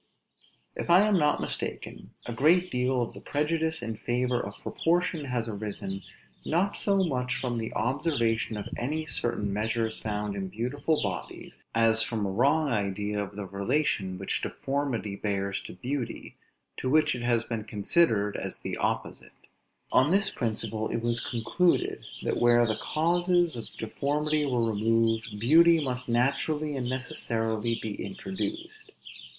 [0.75, 5.25] If I am not mistaken, a great deal of the prejudice in favor of proportion
[5.25, 6.01] has arisen,
[6.43, 12.01] not so much from the observation of any certain measures found in beautiful bodies, as
[12.01, 16.35] from a wrong idea of the relation which deformity bears to beauty,
[16.77, 19.33] to which it has been considered as the opposite;
[19.91, 25.79] on this principle it was concluded that where the causes of deformity were removed, beauty
[25.79, 28.89] must naturally and necessarily be introduced.